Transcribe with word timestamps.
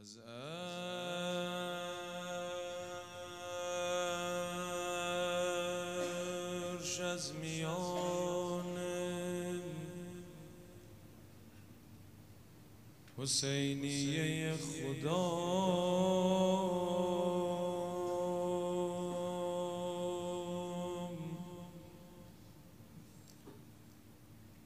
از 0.00 0.18
عرش 6.78 7.00
از 7.00 7.34
میان 7.34 8.78
حسینیه 13.16 14.52
خدا. 14.52 15.50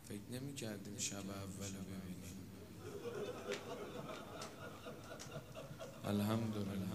فکر 0.04 0.20
نمی 0.30 0.54
کردیم 0.54 0.98
شب 0.98 1.16
اول 1.16 1.70
ببینیم 1.70 2.13
الحمدلله. 6.14 6.94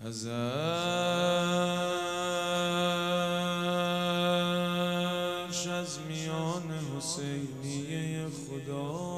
از 0.00 0.26
عرش 0.26 0.40
از 5.66 5.98
میان 6.08 6.70
حسینیه 6.96 8.26
خدا. 8.28 9.10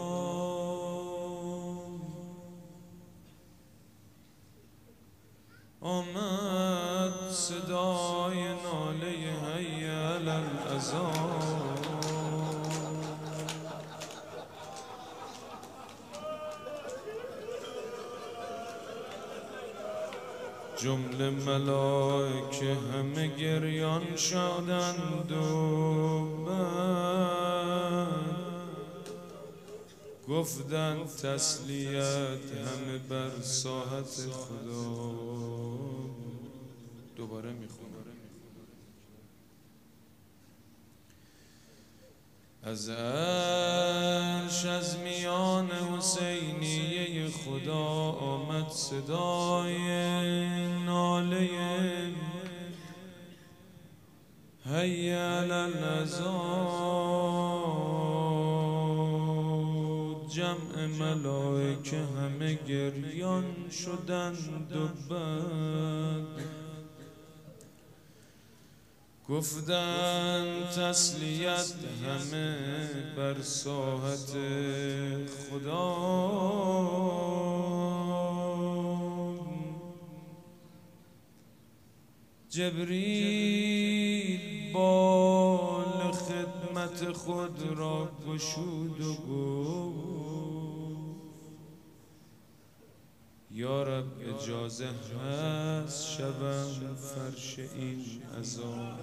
آمد 5.81 7.31
صدای 7.31 8.55
ناله 8.55 9.11
حی 9.45 9.85
علی 9.87 10.43
جمله 20.83 21.31
ملائکه 21.31 22.75
همه 22.75 23.37
گریان 23.37 24.17
شدند 24.17 25.33
و 25.33 25.53
گفتن 30.29 31.05
تسلیت 31.23 32.51
همه 32.67 32.99
بر 33.09 33.41
ساحت 33.43 34.07
خدا. 34.31 35.13
دوباره 37.17 37.53
می‌خونم. 37.53 37.93
از 42.63 42.89
عرش 42.89 44.65
از 44.65 44.99
میان 44.99 45.71
حسینیه 45.71 47.12
خدا 47.45 48.13
آمد 48.13 48.69
صدای 48.69 49.87
ناله 50.87 51.49
هی 54.65 55.11
علی 55.11 56.07
جمع 60.29 60.87
ملائکه 60.87 61.99
همه 61.99 62.55
گریان 62.55 63.45
شدند 63.71 64.77
و 65.11 65.13
گفتن 69.33 70.45
تسلیت 70.77 71.75
همه 72.07 72.57
بر 73.17 73.43
ساحت 73.43 74.37
خدا. 75.51 76.13
جبریل 82.49 84.41
بال 84.73 86.13
خدمت 86.13 87.13
خود 87.13 87.63
را 87.77 88.09
گشود 88.27 89.01
و 89.01 89.15
گفت. 89.15 90.52
یارب 93.55 94.05
اجازه 94.35 94.89
هست 94.89 96.11
شبم 96.11 96.97
فرش 96.97 97.59
این 97.59 98.23
عذاب. 98.41 98.99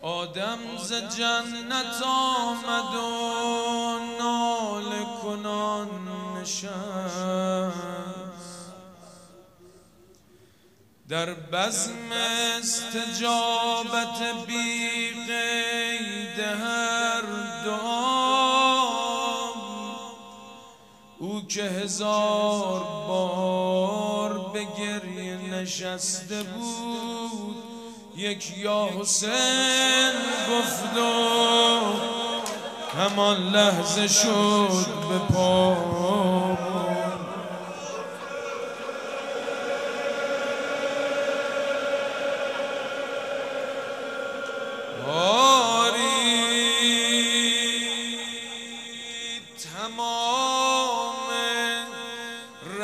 آدم 0.00 0.58
ز 0.82 0.92
جنت 0.92 2.02
آمد 2.04 2.94
و 2.94 3.98
نال 4.18 5.04
کنان 5.22 5.88
نشست. 6.36 7.78
در 11.08 11.34
بزم 11.34 12.12
استجابت 12.58 14.18
بی 14.46 15.10
قید 15.10 16.40
که 21.48 21.62
هزار 21.62 22.80
بار 23.08 24.50
به 24.52 24.66
گریه 24.78 25.36
نشسته 25.36 26.42
بود. 26.42 27.56
یک 28.16 28.58
یا 28.58 28.88
حسین 29.00 30.12
گفت 30.50 30.96
و 30.96 32.08
همان 32.98 33.36
لحظه 33.36 34.08
شد 34.08 34.86
به 35.08 35.18
پا 35.34 35.97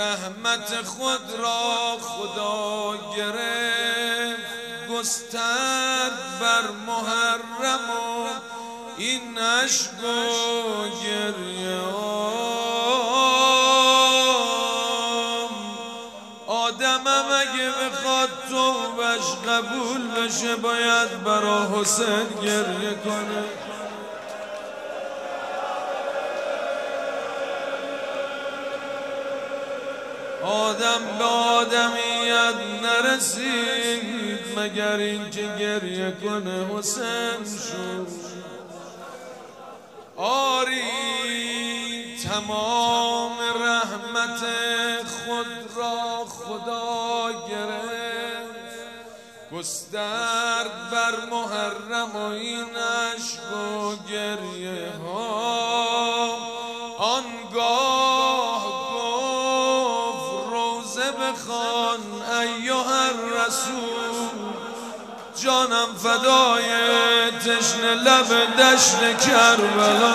رحمت 0.04 0.82
خود 0.84 1.38
را 1.38 1.98
خدا 2.00 2.94
گرفت. 3.16 4.54
گسترد 4.90 6.38
بر 6.40 6.70
محرم 6.86 7.90
و 7.90 8.28
این 8.96 9.38
عشق 9.38 10.04
و 10.04 11.04
گریه 11.04 11.80
آدمم 16.46 17.24
اگه 17.40 17.70
بخواد 17.70 18.28
توبش 18.50 19.48
قبول 19.48 20.08
بشه 20.08 20.56
باید 20.56 21.24
برا 21.24 21.80
حسین 21.80 22.28
گریه 22.42 22.94
کنه. 23.04 23.44
آدم 30.44 31.18
به 31.18 31.24
آدمیت 31.24 32.54
نرسید 32.82 34.58
مگر 34.58 34.96
اینکه 34.96 35.42
گریه 35.58 36.12
کنه 36.12 36.66
حسین 36.78 37.44
شد. 37.44 38.06
آری 40.16 40.80
تمام 42.28 43.38
رحمت 43.40 44.40
خود 45.06 45.76
را 45.76 46.24
خدا 46.24 47.32
گرفت. 47.48 48.24
گسترد 49.52 50.90
بر 50.92 51.26
محرم 51.30 52.10
و 52.16 52.30
این 52.30 52.66
عشق 52.76 53.52
فدای 66.04 66.68
تشن 67.30 67.84
لب 67.94 68.30
دشت 68.58 69.00
کربلا. 69.26 70.14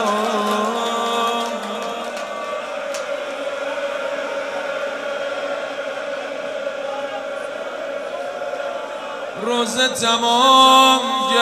روزه 9.41 9.87
تمام 9.87 11.01
گشت 11.31 11.39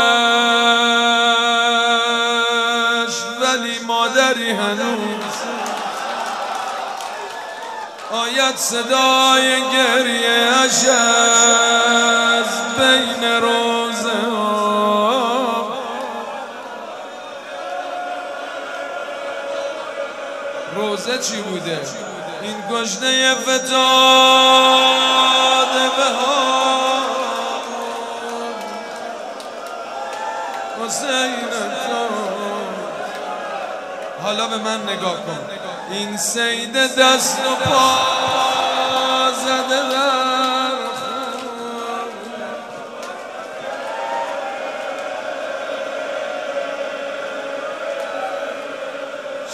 ولی 3.42 3.80
مادری 3.88 4.52
هنوز. 4.52 5.38
آید 8.12 8.56
صدای 8.56 9.62
گریه 9.62 10.52
اش 10.66 10.86
از 12.38 12.52
بین 12.78 13.24
روزه. 13.42 14.37
روزه 20.75 21.18
چی 21.18 21.42
بوده؟ 21.42 21.81
این 22.42 22.56
گشنه 22.72 23.36
فتاده 23.36 23.68
به 25.98 26.08
حسین 30.86 31.36
تو 31.88 32.08
حالا 34.24 34.48
به 34.48 34.58
من 34.58 34.84
نگاه 34.84 35.16
کن. 35.16 35.40
این 35.92 36.18
سید 36.18 36.74
دست 36.74 37.40
و 37.40 37.56
پا. 37.70 38.37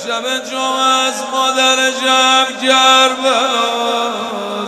شب 0.04 0.50
جمعه 0.52 1.08
از 1.08 1.24
مادر 1.32 1.92
جمع 1.92 2.52
کربلا 2.62 3.70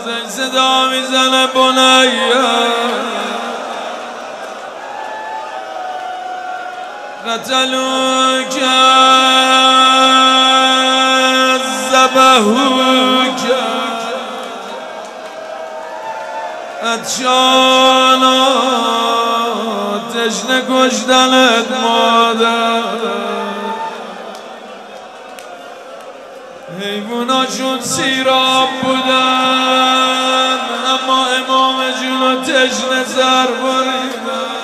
زنگ 0.06 0.30
صدا 0.30 0.90
می‌زنه 0.90 1.48
بنیه. 1.48 2.36
قتلوك 7.28 8.60
ذبحوك 11.92 13.42
اتشانا 16.84 18.46
تشنه 20.14 20.62
کشتنت 20.70 21.72
مادر. 21.82 23.35
حیواناشون 27.26 27.82
سیراب 27.82 28.70
بودن 28.82 30.60
اما 30.88 31.26
امام 31.28 31.92
جونو 32.02 32.42
تشنه 32.42 33.04
سر 33.16 33.48
بریدن. 33.48 34.56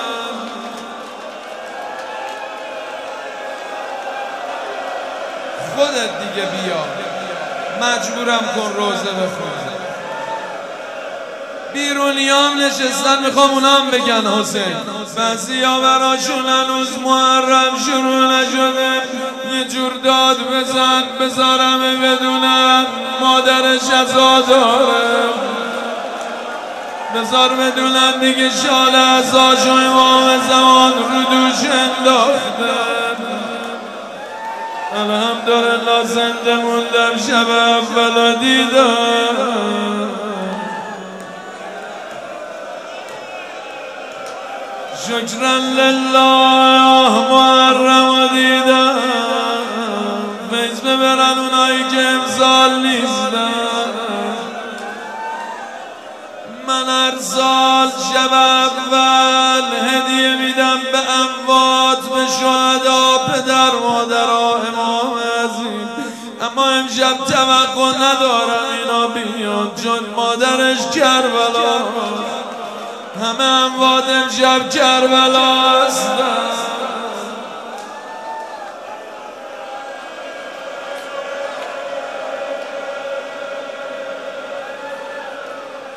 خودت 5.76 6.18
دیگه 6.18 6.46
بیا. 6.46 6.84
مجبورم 7.80 8.38
کن 8.38 8.72
روزه 8.76 9.10
بخون. 9.10 9.52
بیرونیام 11.72 12.58
نشستن 12.58 13.26
می‌خوام 13.26 13.50
اونم 13.50 13.90
بگن 13.90 14.26
حسین. 14.40 14.76
بعضی 15.16 15.62
ها 15.62 15.80
براشون 15.80 16.46
هنوز 16.46 16.98
محرم 16.98 17.78
شروع 17.86 18.26
نشده. 18.26 19.01
یه 19.52 19.64
جور 19.64 19.92
داد 19.92 20.36
بزن 20.50 21.02
بذارم 21.20 22.00
بدونم 22.00 22.86
مادرش 23.20 23.90
ازا 24.00 24.40
داره 24.40 25.22
بذار 27.14 27.48
بدونم 27.48 28.12
دیگه 28.20 28.50
شال 28.50 28.94
ازاش 28.94 29.66
و 29.66 29.70
امام 29.70 30.40
زمان 30.48 30.92
رو 30.92 31.22
دوش 31.22 31.70
انداخته 31.70 32.92
الحمدلله 34.96 36.04
زنده 36.04 36.56
موندم 36.56 37.16
شب 37.28 37.50
اول 37.50 38.34
دیدم. 38.34 40.08
شکرا 45.06 45.56
لله 45.56 47.10
محرم 47.30 48.28
دیدم. 48.28 48.91
ببرن 51.12 51.38
اونایی 51.38 51.84
که 51.90 52.00
امسال 52.00 52.86
نیستن. 52.86 53.52
من 56.66 56.88
هر 56.88 57.18
سال 57.20 57.88
شب 57.88 58.32
اول 58.32 59.62
هدیه 59.88 60.36
میدم 60.36 60.80
به 60.92 60.98
اموات 60.98 61.98
به 61.98 62.26
شهدا 62.40 63.18
پدر 63.18 63.70
مادر 63.82 64.30
امام 64.30 65.18
عزیز 65.44 65.88
اما 66.42 66.64
امشب 66.64 67.24
توقع 67.24 67.96
ندارم 67.96 68.66
اینا 68.78 69.06
بیان 69.06 69.70
چون 69.82 70.14
مادرش 70.16 70.78
کربلا. 70.94 71.78
همه 73.22 73.44
اموات 73.44 74.08
امشب 74.08 74.70
کربلا 74.70 75.60
هستن. 75.60 76.61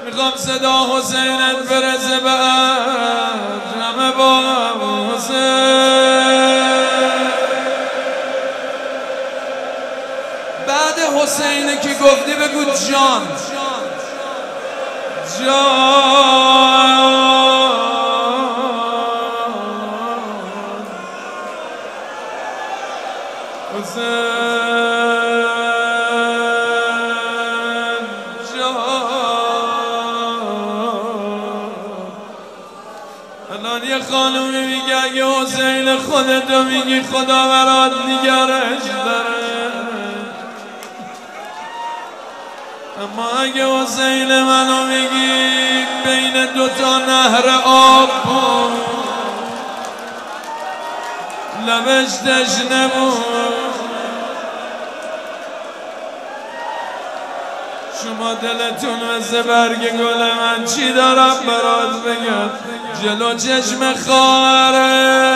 می‌خوام 0.06 0.34
صدا 0.36 0.98
حسینت 0.98 1.70
برسه 1.70 2.20
به 2.20 2.30
همه 3.82 4.12
با 4.12 4.36
بعد 10.68 11.00
حسینه 11.00 11.80
که 11.82 11.90
گفتی 11.90 12.34
بگو 12.34 12.64
جان. 12.66 13.28
جان. 15.46 16.15
یه 33.90 34.00
خانومی 34.12 34.62
میگه 34.62 35.04
اگه 35.04 35.26
حسین 35.26 35.98
خودتو 35.98 36.64
میگی 36.64 37.02
خدا 37.02 37.48
برات 37.48 37.92
نگرش 38.08 38.84
داره. 39.06 39.46
اما 43.04 43.30
اگه 43.30 43.68
حسین 43.68 44.44
منو 44.44 44.86
میگی 44.88 45.86
بین 46.06 46.46
دوتا 46.46 46.98
نهر 46.98 47.50
آب 47.66 48.10
بود 48.24 48.82
لبش 51.68 52.12
تشنه 52.12 52.88
بود 52.88 53.75
شما 58.04 58.34
دلتون 58.34 59.00
مثل 59.18 59.42
برگ 59.42 59.80
گل 59.80 60.18
من 60.18 60.66
چی 60.66 60.94
دارم 60.94 61.36
برات 61.48 62.04
بگم؟ 62.04 62.50
جلو 63.04 63.34
چشم 63.34 63.94
خواهره 63.94 65.35